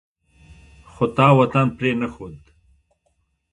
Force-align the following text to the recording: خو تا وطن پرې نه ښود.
خو 0.91 1.03
تا 1.15 1.27
وطن 1.39 1.67
پرې 1.77 1.91
نه 2.01 2.07
ښود. 2.13 2.35